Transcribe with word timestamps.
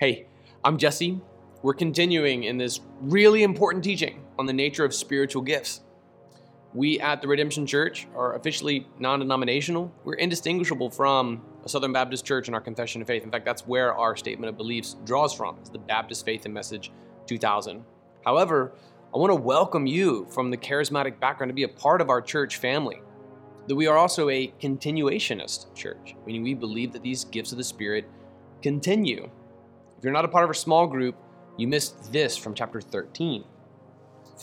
Hey, 0.00 0.26
I'm 0.62 0.78
Jesse. 0.78 1.20
We're 1.60 1.74
continuing 1.74 2.44
in 2.44 2.56
this 2.56 2.82
really 3.00 3.42
important 3.42 3.82
teaching 3.82 4.22
on 4.38 4.46
the 4.46 4.52
nature 4.52 4.84
of 4.84 4.94
spiritual 4.94 5.42
gifts. 5.42 5.80
We 6.72 7.00
at 7.00 7.20
the 7.20 7.26
Redemption 7.26 7.66
Church 7.66 8.06
are 8.14 8.36
officially 8.36 8.86
non 9.00 9.18
denominational. 9.18 9.92
We're 10.04 10.14
indistinguishable 10.14 10.90
from 10.90 11.42
a 11.64 11.68
Southern 11.68 11.92
Baptist 11.92 12.24
church 12.24 12.46
in 12.46 12.54
our 12.54 12.60
confession 12.60 13.02
of 13.02 13.08
faith. 13.08 13.24
In 13.24 13.32
fact, 13.32 13.44
that's 13.44 13.66
where 13.66 13.92
our 13.92 14.14
statement 14.14 14.50
of 14.50 14.56
beliefs 14.56 14.94
draws 15.04 15.34
from. 15.34 15.56
It's 15.58 15.68
the 15.68 15.80
Baptist 15.80 16.24
Faith 16.24 16.44
and 16.44 16.54
Message 16.54 16.92
2000. 17.26 17.82
However, 18.24 18.74
I 19.12 19.18
want 19.18 19.32
to 19.32 19.34
welcome 19.34 19.88
you 19.88 20.28
from 20.30 20.52
the 20.52 20.56
charismatic 20.56 21.18
background 21.18 21.50
to 21.50 21.54
be 21.54 21.64
a 21.64 21.68
part 21.68 22.00
of 22.00 22.08
our 22.08 22.22
church 22.22 22.58
family. 22.58 23.02
That 23.66 23.74
we 23.74 23.88
are 23.88 23.96
also 23.98 24.28
a 24.28 24.54
continuationist 24.60 25.74
church, 25.74 26.14
meaning 26.24 26.44
we 26.44 26.54
believe 26.54 26.92
that 26.92 27.02
these 27.02 27.24
gifts 27.24 27.50
of 27.50 27.58
the 27.58 27.64
Spirit 27.64 28.08
continue 28.62 29.28
if 29.98 30.04
you're 30.04 30.12
not 30.12 30.24
a 30.24 30.28
part 30.28 30.44
of 30.44 30.50
a 30.50 30.54
small 30.54 30.86
group, 30.86 31.16
you 31.56 31.66
missed 31.66 32.12
this 32.12 32.36
from 32.36 32.54
chapter 32.54 32.80
13. 32.80 33.44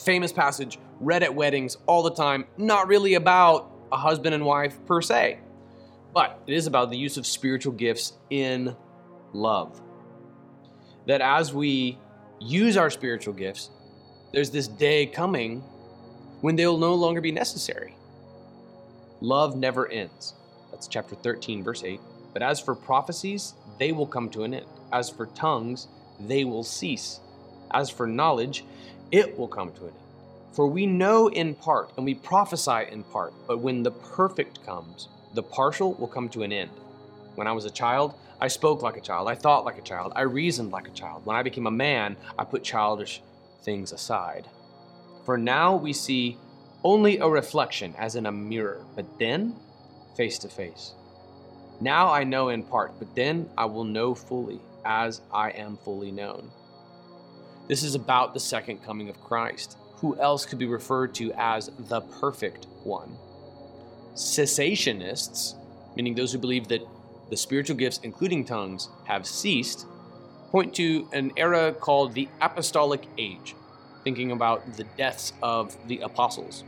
Famous 0.03 0.33
passage, 0.33 0.77
read 0.99 1.23
at 1.23 1.33
weddings 1.33 1.77
all 1.85 2.03
the 2.03 2.13
time, 2.13 2.45
not 2.57 2.87
really 2.89 3.13
about 3.13 3.71
a 3.91 3.97
husband 3.97 4.35
and 4.35 4.45
wife 4.45 4.77
per 4.85 5.01
se, 5.01 5.39
but 6.13 6.41
it 6.45 6.53
is 6.53 6.67
about 6.67 6.89
the 6.89 6.97
use 6.97 7.15
of 7.15 7.25
spiritual 7.25 7.71
gifts 7.71 8.13
in 8.29 8.75
love. 9.31 9.81
That 11.07 11.21
as 11.21 11.53
we 11.53 11.97
use 12.39 12.75
our 12.75 12.89
spiritual 12.89 13.33
gifts, 13.33 13.69
there's 14.33 14.49
this 14.49 14.67
day 14.67 15.05
coming 15.05 15.61
when 16.41 16.57
they'll 16.57 16.77
no 16.77 16.95
longer 16.95 17.21
be 17.21 17.31
necessary. 17.31 17.95
Love 19.21 19.55
never 19.55 19.89
ends. 19.89 20.33
That's 20.71 20.89
chapter 20.89 21.15
13, 21.15 21.63
verse 21.63 21.83
8. 21.85 22.01
But 22.33 22.43
as 22.43 22.59
for 22.59 22.75
prophecies, 22.75 23.53
they 23.77 23.91
will 23.91 24.07
come 24.07 24.29
to 24.29 24.43
an 24.43 24.53
end. 24.53 24.65
As 24.91 25.09
for 25.09 25.25
tongues, 25.27 25.87
they 26.19 26.43
will 26.43 26.63
cease. 26.63 27.19
As 27.71 27.89
for 27.89 28.07
knowledge, 28.07 28.63
it 29.11 29.37
will 29.37 29.47
come 29.47 29.71
to 29.73 29.81
an 29.81 29.87
end. 29.89 29.99
For 30.53 30.67
we 30.67 30.85
know 30.85 31.27
in 31.27 31.53
part, 31.53 31.91
and 31.97 32.05
we 32.05 32.13
prophesy 32.13 32.85
in 32.89 33.03
part, 33.03 33.33
but 33.45 33.59
when 33.59 33.83
the 33.83 33.91
perfect 33.91 34.65
comes, 34.65 35.09
the 35.33 35.43
partial 35.43 35.93
will 35.95 36.07
come 36.07 36.29
to 36.29 36.43
an 36.43 36.53
end. 36.53 36.71
When 37.35 37.47
I 37.47 37.51
was 37.51 37.65
a 37.65 37.69
child, 37.69 38.13
I 38.39 38.47
spoke 38.47 38.81
like 38.81 38.95
a 38.95 39.01
child, 39.01 39.27
I 39.27 39.35
thought 39.35 39.65
like 39.65 39.77
a 39.77 39.81
child, 39.81 40.13
I 40.15 40.21
reasoned 40.21 40.71
like 40.71 40.87
a 40.87 40.91
child. 40.91 41.25
When 41.25 41.35
I 41.35 41.43
became 41.43 41.67
a 41.67 41.71
man, 41.71 42.15
I 42.39 42.45
put 42.45 42.63
childish 42.63 43.21
things 43.63 43.91
aside. 43.91 44.47
For 45.25 45.37
now 45.37 45.75
we 45.75 45.91
see 45.91 46.37
only 46.83 47.17
a 47.17 47.27
reflection 47.27 47.95
as 47.97 48.15
in 48.15 48.25
a 48.25 48.31
mirror, 48.31 48.85
but 48.95 49.19
then 49.19 49.55
face 50.15 50.37
to 50.39 50.47
face. 50.47 50.93
Now 51.81 52.11
I 52.11 52.23
know 52.23 52.49
in 52.49 52.63
part, 52.63 52.97
but 52.99 53.13
then 53.15 53.49
I 53.57 53.65
will 53.65 53.83
know 53.83 54.15
fully 54.15 54.59
as 54.85 55.21
I 55.31 55.49
am 55.51 55.77
fully 55.77 56.11
known. 56.11 56.51
This 57.67 57.83
is 57.83 57.95
about 57.95 58.33
the 58.33 58.39
second 58.39 58.83
coming 58.83 59.09
of 59.09 59.21
Christ. 59.21 59.77
Who 59.97 60.17
else 60.19 60.45
could 60.45 60.59
be 60.59 60.67
referred 60.67 61.15
to 61.15 61.33
as 61.33 61.71
the 61.77 62.01
perfect 62.01 62.67
one? 62.83 63.17
Cessationists, 64.13 65.55
meaning 65.95 66.15
those 66.15 66.31
who 66.31 66.37
believe 66.37 66.67
that 66.67 66.87
the 67.29 67.37
spiritual 67.37 67.75
gifts, 67.75 67.99
including 68.03 68.45
tongues, 68.45 68.89
have 69.05 69.25
ceased, 69.25 69.87
point 70.51 70.73
to 70.75 71.07
an 71.11 71.31
era 71.37 71.73
called 71.73 72.13
the 72.13 72.29
Apostolic 72.39 73.05
Age, 73.17 73.55
thinking 74.03 74.31
about 74.31 74.77
the 74.77 74.83
deaths 74.95 75.33
of 75.41 75.75
the 75.87 75.99
apostles, 75.99 76.63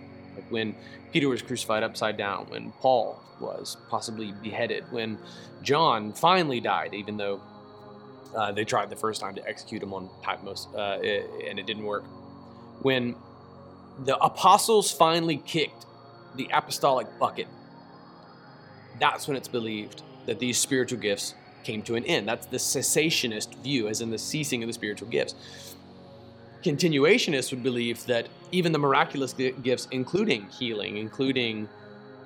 when 0.49 0.75
Peter 1.11 1.29
was 1.29 1.41
crucified 1.41 1.83
upside 1.83 2.17
down, 2.17 2.45
when 2.49 2.71
Paul 2.73 3.21
was 3.39 3.77
possibly 3.89 4.33
beheaded, 4.43 4.83
when 4.91 5.17
John 5.61 6.13
finally 6.13 6.59
died, 6.59 6.93
even 6.93 7.17
though 7.17 7.41
uh, 8.35 8.51
they 8.51 8.65
tried 8.65 8.89
the 8.89 8.95
first 8.95 9.21
time 9.21 9.35
to 9.35 9.47
execute 9.47 9.81
him 9.81 9.93
on 9.93 10.09
Patmos, 10.21 10.67
uh, 10.75 10.99
and 11.47 11.59
it 11.59 11.65
didn't 11.65 11.85
work. 11.85 12.05
When 12.81 13.15
the 14.05 14.17
apostles 14.17 14.91
finally 14.91 15.37
kicked 15.37 15.85
the 16.35 16.49
apostolic 16.53 17.07
bucket, 17.19 17.47
that's 18.99 19.27
when 19.27 19.37
it's 19.37 19.47
believed 19.47 20.03
that 20.25 20.39
these 20.39 20.57
spiritual 20.57 20.99
gifts 20.99 21.35
came 21.63 21.81
to 21.83 21.95
an 21.95 22.05
end. 22.05 22.27
That's 22.27 22.45
the 22.45 22.57
cessationist 22.57 23.55
view, 23.63 23.87
as 23.87 24.01
in 24.01 24.09
the 24.09 24.17
ceasing 24.17 24.63
of 24.63 24.67
the 24.67 24.73
spiritual 24.73 25.09
gifts. 25.09 25.35
Continuationists 26.67 27.49
would 27.51 27.63
believe 27.63 28.05
that 28.07 28.27
even 28.51 28.73
the 28.73 28.77
miraculous 28.77 29.31
gifts, 29.31 29.87
including 29.91 30.47
healing, 30.49 30.97
including 30.97 31.69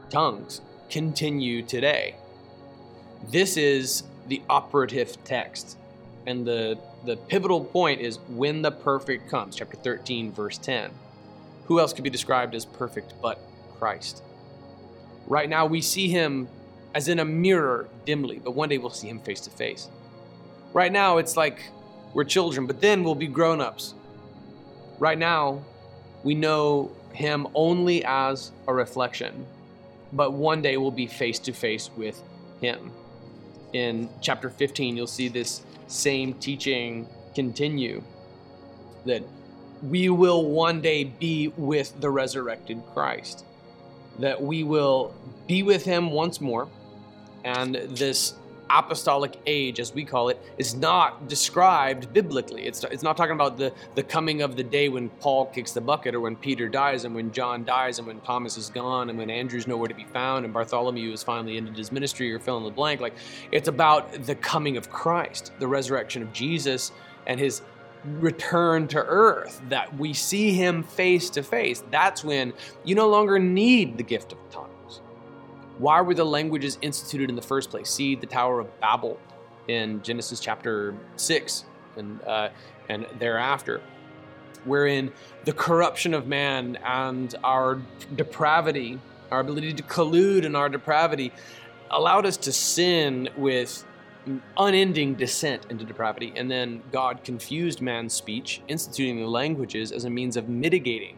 tongues, 0.09 0.61
continue 0.89 1.61
today. 1.61 2.15
This 3.29 3.55
is 3.55 4.01
the 4.29 4.41
operative 4.49 5.23
text 5.23 5.77
and 6.25 6.43
the, 6.43 6.79
the 7.05 7.17
pivotal 7.17 7.63
point 7.63 8.01
is 8.01 8.17
when 8.29 8.63
the 8.63 8.71
perfect 8.71 9.29
comes, 9.29 9.55
chapter 9.57 9.77
13, 9.77 10.31
verse 10.31 10.57
10. 10.57 10.89
Who 11.65 11.79
else 11.79 11.93
could 11.93 12.03
be 12.03 12.09
described 12.09 12.55
as 12.55 12.65
perfect 12.65 13.13
but 13.21 13.39
Christ? 13.77 14.23
Right 15.27 15.49
now, 15.49 15.67
we 15.67 15.81
see 15.81 16.09
him 16.09 16.47
as 16.95 17.07
in 17.07 17.19
a 17.19 17.25
mirror 17.25 17.89
dimly, 18.05 18.39
but 18.43 18.55
one 18.55 18.69
day 18.69 18.79
we'll 18.79 18.89
see 18.89 19.07
him 19.07 19.19
face 19.19 19.41
to 19.41 19.51
face. 19.51 19.87
Right 20.73 20.91
now, 20.91 21.17
it's 21.17 21.37
like 21.37 21.61
we're 22.15 22.23
children, 22.23 22.65
but 22.65 22.81
then 22.81 23.03
we'll 23.03 23.13
be 23.13 23.27
grown 23.27 23.61
ups. 23.61 23.93
Right 25.01 25.17
now, 25.17 25.63
we 26.23 26.35
know 26.35 26.91
him 27.11 27.47
only 27.55 28.05
as 28.05 28.51
a 28.67 28.73
reflection, 28.75 29.47
but 30.13 30.33
one 30.33 30.61
day 30.61 30.77
we'll 30.77 30.91
be 30.91 31.07
face 31.07 31.39
to 31.39 31.53
face 31.53 31.89
with 31.97 32.21
him. 32.61 32.91
In 33.73 34.09
chapter 34.21 34.51
15, 34.51 34.95
you'll 34.95 35.07
see 35.07 35.27
this 35.27 35.63
same 35.87 36.35
teaching 36.35 37.07
continue 37.33 38.03
that 39.03 39.23
we 39.81 40.09
will 40.09 40.45
one 40.45 40.81
day 40.81 41.05
be 41.05 41.47
with 41.57 41.99
the 41.99 42.11
resurrected 42.11 42.83
Christ, 42.93 43.43
that 44.19 44.39
we 44.39 44.63
will 44.63 45.15
be 45.47 45.63
with 45.63 45.83
him 45.83 46.11
once 46.11 46.39
more, 46.39 46.67
and 47.43 47.73
this 47.73 48.35
apostolic 48.71 49.35
age, 49.45 49.79
as 49.79 49.93
we 49.93 50.05
call 50.05 50.29
it, 50.29 50.39
is 50.57 50.75
not 50.75 51.27
described 51.27 52.11
biblically. 52.13 52.65
It's, 52.65 52.83
it's 52.85 53.03
not 53.03 53.17
talking 53.17 53.35
about 53.35 53.57
the, 53.57 53.73
the 53.95 54.03
coming 54.03 54.41
of 54.41 54.55
the 54.55 54.63
day 54.63 54.89
when 54.89 55.09
Paul 55.09 55.47
kicks 55.47 55.71
the 55.71 55.81
bucket 55.81 56.15
or 56.15 56.19
when 56.19 56.35
Peter 56.35 56.69
dies 56.69 57.05
and 57.05 57.13
when 57.13 57.31
John 57.31 57.63
dies 57.63 57.99
and 57.99 58.07
when 58.07 58.19
Thomas 58.21 58.57
is 58.57 58.69
gone 58.69 59.09
and 59.09 59.17
when 59.17 59.29
Andrew's 59.29 59.67
nowhere 59.67 59.87
to 59.87 59.93
be 59.93 60.05
found 60.05 60.45
and 60.45 60.53
Bartholomew 60.53 61.11
has 61.11 61.23
finally 61.23 61.57
ended 61.57 61.77
his 61.77 61.91
ministry 61.91 62.31
or 62.33 62.39
fill 62.39 62.57
in 62.57 62.63
the 62.63 62.69
blank. 62.69 63.01
Like, 63.01 63.15
it's 63.51 63.67
about 63.67 64.11
the 64.25 64.35
coming 64.35 64.77
of 64.77 64.89
Christ, 64.89 65.51
the 65.59 65.67
resurrection 65.67 66.21
of 66.21 66.31
Jesus 66.33 66.91
and 67.27 67.39
his 67.39 67.61
return 68.03 68.87
to 68.87 68.97
earth, 68.97 69.61
that 69.69 69.95
we 69.97 70.13
see 70.13 70.53
him 70.53 70.81
face 70.81 71.29
to 71.29 71.43
face. 71.43 71.83
That's 71.91 72.23
when 72.23 72.53
you 72.83 72.95
no 72.95 73.07
longer 73.07 73.37
need 73.37 73.97
the 73.97 74.03
gift 74.03 74.31
of 74.31 74.39
tongues 74.49 74.70
why 75.81 75.99
were 75.99 76.13
the 76.13 76.23
languages 76.23 76.77
instituted 76.83 77.29
in 77.29 77.35
the 77.35 77.41
first 77.41 77.71
place? 77.71 77.89
See 77.89 78.15
the 78.15 78.27
Tower 78.27 78.59
of 78.59 78.79
Babel 78.79 79.19
in 79.67 80.03
Genesis 80.03 80.39
chapter 80.39 80.95
6 81.15 81.65
and, 81.97 82.21
uh, 82.21 82.49
and 82.87 83.07
thereafter, 83.17 83.81
wherein 84.63 85.11
the 85.45 85.53
corruption 85.53 86.13
of 86.13 86.27
man 86.27 86.77
and 86.85 87.33
our 87.43 87.81
depravity, 88.15 88.99
our 89.31 89.39
ability 89.39 89.73
to 89.73 89.83
collude 89.83 90.45
in 90.45 90.55
our 90.55 90.69
depravity, 90.69 91.33
allowed 91.89 92.27
us 92.27 92.37
to 92.37 92.51
sin 92.51 93.27
with 93.35 93.83
unending 94.59 95.15
descent 95.15 95.65
into 95.71 95.83
depravity. 95.83 96.31
And 96.35 96.49
then 96.49 96.83
God 96.91 97.23
confused 97.23 97.81
man's 97.81 98.13
speech, 98.13 98.61
instituting 98.67 99.19
the 99.19 99.27
languages 99.27 99.91
as 99.91 100.05
a 100.05 100.11
means 100.11 100.37
of 100.37 100.47
mitigating 100.47 101.17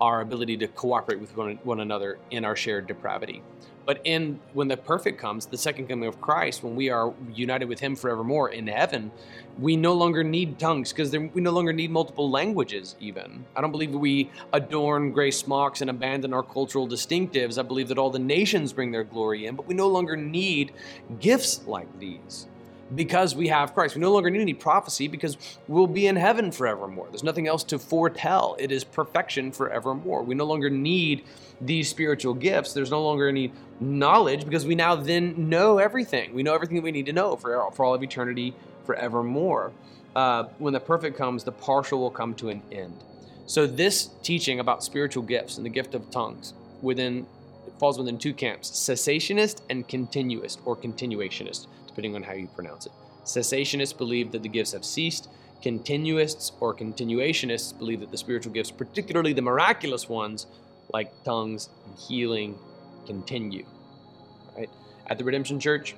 our 0.00 0.20
ability 0.20 0.56
to 0.58 0.68
cooperate 0.68 1.20
with 1.20 1.36
one, 1.36 1.58
one 1.64 1.80
another 1.80 2.18
in 2.30 2.44
our 2.44 2.56
shared 2.56 2.86
depravity. 2.86 3.42
But 3.86 4.00
in 4.04 4.40
when 4.54 4.68
the 4.68 4.76
perfect 4.76 5.18
comes, 5.18 5.46
the 5.46 5.58
second 5.58 5.88
coming 5.88 6.08
of 6.08 6.20
Christ, 6.20 6.62
when 6.62 6.74
we 6.74 6.88
are 6.88 7.12
united 7.34 7.66
with 7.66 7.80
Him 7.80 7.96
forevermore 7.96 8.48
in 8.50 8.66
heaven, 8.66 9.10
we 9.58 9.76
no 9.76 9.92
longer 9.92 10.24
need 10.24 10.58
tongues 10.58 10.92
because 10.92 11.12
we 11.12 11.40
no 11.40 11.50
longer 11.50 11.72
need 11.72 11.90
multiple 11.90 12.30
languages. 12.30 12.96
Even 12.98 13.44
I 13.54 13.60
don't 13.60 13.72
believe 13.72 13.90
we 13.90 14.30
adorn 14.52 15.12
gray 15.12 15.30
smocks 15.30 15.80
and 15.82 15.90
abandon 15.90 16.32
our 16.32 16.42
cultural 16.42 16.88
distinctives. 16.88 17.58
I 17.58 17.62
believe 17.62 17.88
that 17.88 17.98
all 17.98 18.10
the 18.10 18.18
nations 18.18 18.72
bring 18.72 18.90
their 18.90 19.04
glory 19.04 19.46
in, 19.46 19.54
but 19.54 19.66
we 19.66 19.74
no 19.74 19.88
longer 19.88 20.16
need 20.16 20.72
gifts 21.20 21.66
like 21.66 21.98
these 21.98 22.46
because 22.94 23.34
we 23.34 23.48
have 23.48 23.74
Christ. 23.74 23.94
We 23.94 24.00
no 24.00 24.12
longer 24.12 24.30
need 24.30 24.40
any 24.40 24.54
prophecy 24.54 25.08
because 25.08 25.36
we'll 25.68 25.86
be 25.86 26.06
in 26.06 26.16
heaven 26.16 26.52
forevermore. 26.52 27.08
There's 27.10 27.24
nothing 27.24 27.46
else 27.46 27.64
to 27.64 27.78
foretell. 27.78 28.56
It 28.58 28.70
is 28.70 28.84
perfection 28.84 29.52
forevermore. 29.52 30.22
We 30.22 30.34
no 30.34 30.44
longer 30.44 30.70
need 30.70 31.24
these 31.60 31.88
spiritual 31.88 32.34
gifts. 32.34 32.72
There's 32.72 32.90
no 32.90 33.02
longer 33.02 33.28
any 33.28 33.52
knowledge 33.80 34.44
because 34.44 34.66
we 34.66 34.74
now 34.74 34.94
then 34.94 35.48
know 35.48 35.78
everything. 35.78 36.34
We 36.34 36.42
know 36.42 36.54
everything 36.54 36.76
that 36.76 36.82
we 36.82 36.92
need 36.92 37.06
to 37.06 37.12
know 37.12 37.36
for, 37.36 37.70
for 37.72 37.84
all 37.84 37.94
of 37.94 38.02
eternity 38.02 38.54
forevermore. 38.84 39.72
Uh, 40.14 40.44
when 40.58 40.72
the 40.72 40.80
perfect 40.80 41.16
comes, 41.16 41.42
the 41.44 41.52
partial 41.52 42.00
will 42.00 42.10
come 42.10 42.34
to 42.34 42.48
an 42.48 42.62
end. 42.70 43.02
So 43.46 43.66
this 43.66 44.10
teaching 44.22 44.60
about 44.60 44.84
spiritual 44.84 45.22
gifts 45.22 45.56
and 45.56 45.66
the 45.66 45.70
gift 45.70 45.94
of 45.94 46.10
tongues 46.10 46.54
within 46.82 47.26
falls 47.78 47.98
within 47.98 48.16
two 48.16 48.32
camps: 48.32 48.70
cessationist 48.70 49.62
and 49.68 49.86
continuist 49.88 50.60
or 50.64 50.76
continuationist 50.76 51.66
depending 51.94 52.16
on 52.16 52.22
how 52.24 52.32
you 52.32 52.48
pronounce 52.48 52.86
it. 52.86 52.92
Cessationists 53.24 53.96
believe 53.96 54.32
that 54.32 54.42
the 54.42 54.48
gifts 54.48 54.72
have 54.72 54.84
ceased. 54.84 55.28
Continuists 55.62 56.52
or 56.60 56.74
continuationists 56.74 57.78
believe 57.78 58.00
that 58.00 58.10
the 58.10 58.18
spiritual 58.18 58.52
gifts, 58.52 58.70
particularly 58.70 59.32
the 59.32 59.40
miraculous 59.40 60.08
ones 60.08 60.46
like 60.92 61.10
tongues 61.22 61.68
and 61.86 61.96
healing, 61.96 62.58
continue. 63.06 63.64
Right? 64.56 64.68
At 65.06 65.18
the 65.18 65.24
Redemption 65.24 65.60
Church, 65.60 65.94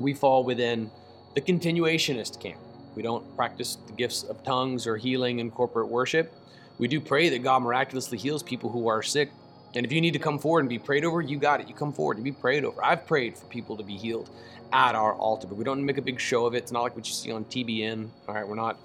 we 0.00 0.14
fall 0.14 0.42
within 0.42 0.90
the 1.34 1.40
continuationist 1.40 2.40
camp. 2.40 2.58
We 2.96 3.02
don't 3.02 3.36
practice 3.36 3.76
the 3.86 3.92
gifts 3.92 4.24
of 4.24 4.42
tongues 4.42 4.86
or 4.86 4.96
healing 4.96 5.38
in 5.38 5.50
corporate 5.50 5.88
worship. 5.88 6.34
We 6.78 6.88
do 6.88 6.98
pray 6.98 7.28
that 7.28 7.40
God 7.40 7.62
miraculously 7.62 8.16
heals 8.16 8.42
people 8.42 8.70
who 8.70 8.88
are 8.88 9.02
sick. 9.02 9.30
And 9.74 9.86
if 9.86 9.92
you 9.92 10.00
need 10.00 10.12
to 10.12 10.18
come 10.18 10.38
forward 10.38 10.60
and 10.60 10.68
be 10.68 10.78
prayed 10.78 11.04
over, 11.04 11.20
you 11.20 11.38
got 11.38 11.60
it. 11.60 11.68
You 11.68 11.74
come 11.74 11.92
forward 11.92 12.16
and 12.16 12.24
be 12.24 12.32
prayed 12.32 12.64
over. 12.64 12.84
I've 12.84 13.06
prayed 13.06 13.36
for 13.38 13.46
people 13.46 13.76
to 13.76 13.82
be 13.82 13.96
healed 13.96 14.28
at 14.72 14.94
our 14.94 15.14
altar, 15.14 15.46
but 15.46 15.56
we 15.56 15.64
don't 15.64 15.84
make 15.84 15.98
a 15.98 16.02
big 16.02 16.20
show 16.20 16.46
of 16.46 16.54
it. 16.54 16.58
It's 16.58 16.72
not 16.72 16.82
like 16.82 16.96
what 16.96 17.06
you 17.06 17.12
see 17.12 17.30
on 17.32 17.44
TBN. 17.44 18.08
All 18.28 18.34
right, 18.34 18.46
we're 18.46 18.56
not. 18.56 18.78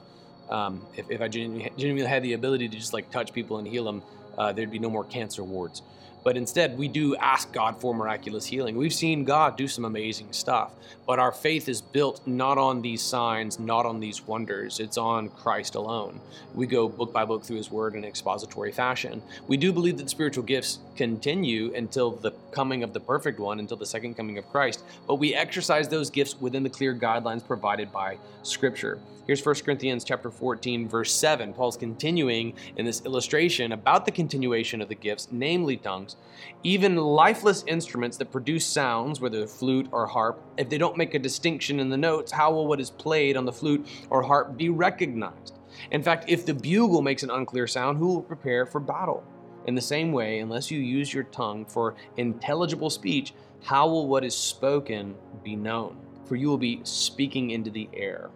Um, 0.50 0.86
if, 0.96 1.10
if 1.10 1.22
I 1.22 1.28
genuinely, 1.28 1.72
genuinely 1.76 2.08
had 2.08 2.22
the 2.22 2.34
ability 2.34 2.70
to 2.70 2.78
just 2.78 2.94
like 2.94 3.10
touch 3.10 3.34
people 3.34 3.58
and 3.58 3.68
heal 3.68 3.84
them, 3.84 4.04
uh, 4.38 4.52
there'd 4.52 4.72
be 4.72 4.80
no 4.80 4.90
more 4.92 5.04
cancer 5.04 5.44
wards. 5.44 5.82
But 6.26 6.38
instead, 6.38 6.76
we 6.76 6.88
do 6.88 7.16
ask 7.18 7.54
God 7.54 7.80
for 7.80 7.94
miraculous 7.94 8.48
healing. 8.48 8.76
We've 8.76 8.92
seen 8.92 9.26
God 9.26 9.56
do 9.56 9.68
some 9.68 9.86
amazing 9.86 10.34
stuff, 10.34 10.72
but 11.06 11.20
our 11.20 11.32
faith 11.32 11.70
is 11.70 11.82
built 11.82 12.26
not 12.26 12.58
on 12.58 12.82
these 12.82 13.04
signs, 13.04 13.60
not 13.60 13.86
on 13.86 14.00
these 14.00 14.26
wonders. 14.26 14.80
It's 14.80 14.98
on 14.98 15.30
Christ 15.30 15.76
alone. 15.76 16.20
We 16.56 16.66
go 16.66 16.90
book 16.90 17.14
by 17.14 17.26
book 17.26 17.44
through 17.44 17.58
His 17.58 17.70
Word 17.70 17.94
in 17.94 18.04
expository 18.04 18.72
fashion. 18.72 19.22
We 19.48 19.56
do 19.56 19.72
believe 19.72 19.98
that 20.00 20.10
spiritual 20.10 20.46
gifts 20.46 20.80
continue 20.96 21.72
until 21.76 22.10
the 22.10 22.32
coming 22.50 22.82
of 22.82 22.92
the 22.92 23.02
perfect 23.02 23.40
one, 23.40 23.60
until 23.60 23.78
the 23.78 23.86
second 23.86 24.16
coming 24.16 24.40
of 24.40 24.50
Christ, 24.50 24.84
but 25.06 25.16
we 25.16 25.36
exercise 25.36 25.88
those 25.88 26.10
gifts 26.10 26.42
within 26.42 26.64
the 26.64 26.72
clear 26.72 26.96
guidelines 26.96 27.46
provided 27.46 27.92
by 27.92 28.18
Scripture. 28.42 29.00
Here's 29.28 29.44
1 29.44 29.56
Corinthians 29.66 30.04
chapter 30.04 30.30
14, 30.30 30.88
verse 30.88 31.12
7. 31.12 31.52
Paul's 31.54 31.78
continuing 31.78 32.54
in 32.78 32.86
this 32.86 33.04
illustration 33.06 33.72
about 33.72 34.06
the 34.06 34.12
continuation 34.12 34.82
of 34.84 34.88
the 34.88 34.94
gifts, 34.94 35.30
namely 35.32 35.78
tongues. 35.78 36.15
Even 36.64 36.96
lifeless 36.96 37.64
instruments 37.68 38.18
that 38.18 38.32
produce 38.32 38.66
sounds, 38.66 39.22
whether 39.22 39.46
flute 39.46 39.88
or 39.92 40.08
harp, 40.08 40.42
if 40.58 40.68
they 40.68 40.78
don't 40.78 40.98
make 40.98 41.14
a 41.14 41.20
distinction 41.20 41.80
in 41.80 41.90
the 41.90 41.98
notes, 41.98 42.32
how 42.32 42.52
will 42.52 42.68
what 42.68 42.80
is 42.80 42.90
played 42.90 43.38
on 43.38 43.46
the 43.46 43.52
flute 43.52 43.88
or 44.10 44.24
harp 44.24 44.58
be 44.58 44.70
recognized? 44.70 45.60
In 45.92 46.02
fact, 46.02 46.26
if 46.28 46.46
the 46.46 46.54
bugle 46.54 47.02
makes 47.02 47.24
an 47.24 47.30
unclear 47.30 47.68
sound, 47.68 47.98
who 47.98 48.08
will 48.08 48.22
prepare 48.22 48.66
for 48.66 48.80
battle? 48.80 49.24
In 49.68 49.76
the 49.76 49.82
same 49.82 50.12
way, 50.12 50.40
unless 50.40 50.72
you 50.72 50.80
use 50.80 51.14
your 51.14 51.26
tongue 51.26 51.66
for 51.66 51.96
intelligible 52.18 52.90
speech, 52.90 53.34
how 53.64 53.88
will 53.88 54.08
what 54.08 54.24
is 54.24 54.36
spoken 54.36 55.16
be 55.44 55.56
known? 55.56 55.98
For 56.26 56.36
you 56.36 56.48
will 56.48 56.58
be 56.58 56.82
speaking 56.84 57.52
into 57.52 57.70
the 57.70 57.90
air. 57.94 58.30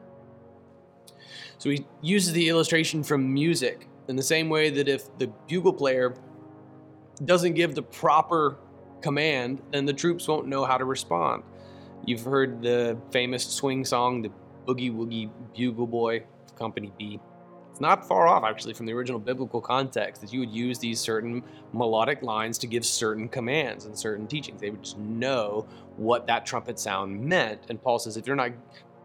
So 1.58 1.70
he 1.70 1.86
uses 2.02 2.34
the 2.34 2.50
illustration 2.50 3.04
from 3.04 3.34
music 3.34 3.88
in 4.08 4.16
the 4.16 4.24
same 4.24 4.50
way 4.50 4.70
that 4.70 4.88
if 4.88 5.18
the 5.18 5.28
bugle 5.48 5.74
player 5.74 6.16
doesn't 7.26 7.54
give 7.54 7.76
the 7.76 7.82
proper 7.82 8.58
command, 9.02 9.62
then 9.72 9.86
the 9.86 9.94
troops 9.94 10.28
won't 10.28 10.48
know 10.48 10.66
how 10.66 10.78
to 10.78 10.86
respond. 10.86 11.44
You've 12.06 12.24
heard 12.24 12.62
the 12.62 12.98
famous 13.12 13.46
swing 13.46 13.86
song, 13.86 14.22
the 14.22 14.32
Boogie 14.66 14.94
Woogie 14.94 15.30
Bugle 15.56 15.88
Boy, 15.88 16.24
Company 16.58 16.92
B. 16.98 17.20
It's 17.72 17.82
not 17.82 18.08
far 18.08 18.28
off, 18.28 18.44
actually, 18.44 18.74
from 18.74 18.86
the 18.86 18.94
original 18.94 19.20
biblical 19.20 19.62
context 19.62 20.22
that 20.22 20.34
you 20.34 20.40
would 20.40 20.52
use 20.52 20.80
these 20.80 21.00
certain 21.00 21.44
melodic 21.72 22.22
lines 22.24 22.58
to 22.60 22.68
give 22.68 22.86
certain 22.86 23.30
commands 23.30 23.86
and 23.86 23.98
certain 23.98 24.28
teachings. 24.28 24.60
They 24.60 24.70
would 24.70 24.84
just 24.84 24.98
know 24.98 25.68
what 25.96 26.28
that 26.28 26.46
trumpet 26.46 26.80
sound 26.80 27.20
meant. 27.22 27.62
And 27.70 27.82
Paul 27.82 28.00
says, 28.00 28.18
if 28.18 28.28
you're 28.28 28.36
not 28.36 28.52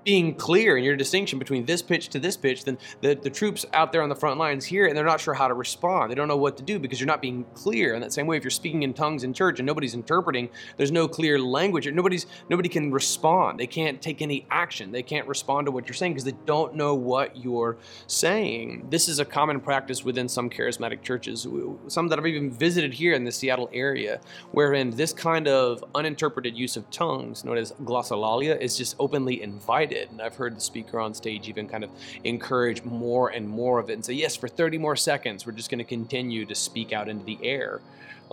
being 0.04 0.34
clear 0.34 0.76
in 0.76 0.84
your 0.84 0.96
distinction 0.96 1.38
between 1.38 1.64
this 1.64 1.82
pitch 1.82 2.08
to 2.10 2.18
this 2.18 2.36
pitch, 2.36 2.64
then 2.64 2.78
the, 3.00 3.14
the 3.14 3.30
troops 3.30 3.64
out 3.72 3.92
there 3.92 4.02
on 4.02 4.08
the 4.08 4.14
front 4.14 4.38
lines 4.38 4.64
here, 4.64 4.86
and 4.86 4.96
they're 4.96 5.04
not 5.04 5.20
sure 5.20 5.34
how 5.34 5.48
to 5.48 5.54
respond. 5.54 6.10
They 6.10 6.14
don't 6.14 6.28
know 6.28 6.36
what 6.36 6.56
to 6.58 6.62
do 6.62 6.78
because 6.78 7.00
you're 7.00 7.06
not 7.06 7.22
being 7.22 7.44
clear. 7.54 7.94
In 7.94 8.00
that 8.02 8.12
same 8.12 8.26
way, 8.26 8.36
if 8.36 8.44
you're 8.44 8.50
speaking 8.50 8.82
in 8.82 8.92
tongues 8.92 9.24
in 9.24 9.32
church 9.32 9.58
and 9.58 9.66
nobody's 9.66 9.94
interpreting, 9.94 10.50
there's 10.76 10.92
no 10.92 11.08
clear 11.08 11.38
language. 11.38 11.90
Nobody's 11.90 12.26
nobody 12.48 12.68
can 12.68 12.92
respond. 12.92 13.58
They 13.58 13.66
can't 13.66 14.00
take 14.02 14.20
any 14.20 14.46
action. 14.50 14.92
They 14.92 15.02
can't 15.02 15.26
respond 15.26 15.66
to 15.66 15.70
what 15.70 15.86
you're 15.86 15.94
saying 15.94 16.12
because 16.12 16.24
they 16.24 16.36
don't 16.44 16.74
know 16.74 16.94
what 16.94 17.36
you're 17.36 17.78
saying. 18.06 18.86
This 18.90 19.08
is 19.08 19.18
a 19.18 19.24
common 19.24 19.60
practice 19.60 20.04
within 20.04 20.28
some 20.28 20.50
charismatic 20.50 21.02
churches, 21.02 21.46
some 21.88 22.08
that 22.08 22.18
I've 22.18 22.26
even 22.26 22.50
visited 22.50 22.92
here 22.92 23.14
in 23.14 23.24
the 23.24 23.32
Seattle 23.32 23.70
area, 23.72 24.20
wherein 24.52 24.90
this 24.90 25.12
kind 25.12 25.48
of 25.48 25.84
uninterpreted 25.94 26.56
use 26.56 26.76
of 26.76 26.88
tongues, 26.90 27.44
known 27.44 27.56
as 27.56 27.72
glossolalia, 27.84 28.60
is 28.60 28.76
just 28.76 28.96
openly 28.98 29.42
invited 29.42 29.93
And 30.10 30.20
I've 30.20 30.36
heard 30.36 30.56
the 30.56 30.60
speaker 30.60 31.00
on 31.00 31.14
stage 31.14 31.48
even 31.48 31.68
kind 31.68 31.84
of 31.84 31.90
encourage 32.24 32.82
more 32.84 33.30
and 33.30 33.48
more 33.48 33.78
of 33.78 33.90
it 33.90 33.94
and 33.94 34.04
say, 34.04 34.12
yes, 34.12 34.36
for 34.36 34.48
30 34.48 34.78
more 34.78 34.96
seconds, 34.96 35.46
we're 35.46 35.52
just 35.52 35.70
going 35.70 35.78
to 35.78 35.84
continue 35.84 36.44
to 36.46 36.54
speak 36.54 36.92
out 36.92 37.08
into 37.08 37.24
the 37.24 37.38
air 37.42 37.80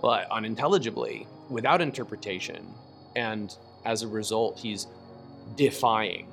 uh, 0.02 0.24
unintelligibly 0.30 1.26
without 1.48 1.80
interpretation. 1.80 2.66
And 3.16 3.54
as 3.84 4.02
a 4.02 4.08
result, 4.08 4.58
he's 4.58 4.86
defying 5.56 6.26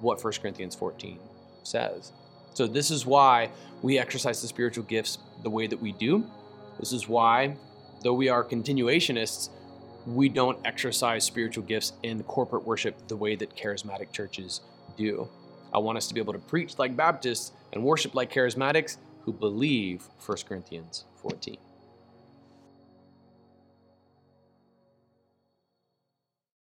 what 0.00 0.22
1 0.22 0.32
Corinthians 0.40 0.74
14 0.74 1.18
says. 1.62 2.12
So, 2.54 2.66
this 2.66 2.90
is 2.90 3.04
why 3.04 3.50
we 3.82 3.98
exercise 3.98 4.40
the 4.40 4.48
spiritual 4.48 4.84
gifts 4.84 5.18
the 5.42 5.50
way 5.50 5.66
that 5.66 5.80
we 5.80 5.92
do. 5.92 6.24
This 6.78 6.92
is 6.92 7.06
why, 7.06 7.56
though 8.02 8.14
we 8.14 8.28
are 8.28 8.42
continuationists, 8.42 9.50
we 10.06 10.28
don't 10.28 10.58
exercise 10.64 11.24
spiritual 11.24 11.64
gifts 11.64 11.92
in 12.02 12.22
corporate 12.24 12.64
worship 12.64 12.96
the 13.08 13.16
way 13.16 13.34
that 13.34 13.54
charismatic 13.56 14.12
churches 14.12 14.60
do. 14.96 15.28
I 15.74 15.78
want 15.78 15.98
us 15.98 16.06
to 16.08 16.14
be 16.14 16.20
able 16.20 16.32
to 16.32 16.38
preach 16.38 16.78
like 16.78 16.96
Baptists 16.96 17.52
and 17.72 17.82
worship 17.82 18.14
like 18.14 18.32
charismatics 18.32 18.98
who 19.22 19.32
believe 19.32 20.08
1 20.24 20.38
Corinthians 20.48 21.04
14. 21.16 21.56